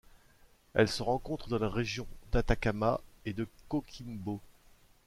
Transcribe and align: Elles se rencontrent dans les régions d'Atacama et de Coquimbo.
Elles 0.73 0.89
se 0.89 1.03
rencontrent 1.03 1.47
dans 1.47 1.59
les 1.59 1.67
régions 1.71 2.07
d'Atacama 2.31 3.01
et 3.25 3.33
de 3.33 3.47
Coquimbo. 3.69 4.41